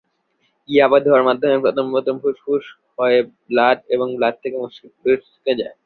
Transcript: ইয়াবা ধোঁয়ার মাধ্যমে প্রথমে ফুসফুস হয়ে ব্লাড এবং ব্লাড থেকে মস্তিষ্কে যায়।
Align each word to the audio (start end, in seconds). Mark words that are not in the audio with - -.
ইয়াবা 0.69 0.97
ধোঁয়ার 0.99 1.27
মাধ্যমে 1.27 1.57
প্রথমে 1.63 2.21
ফুসফুস 2.23 2.63
হয়ে 2.97 3.19
ব্লাড 3.47 3.77
এবং 3.95 4.07
ব্লাড 4.17 4.35
থেকে 4.43 4.55
মস্তিষ্কে 4.57 5.53
যায়। 5.59 5.75